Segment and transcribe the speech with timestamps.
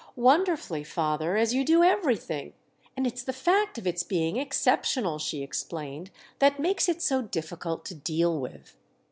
[0.15, 2.53] "Wonderfully, father—as you do everything;
[2.97, 7.85] and it's the fact of its being exceptional," she explained, "that makes it so difficult
[7.85, 8.75] to deal with."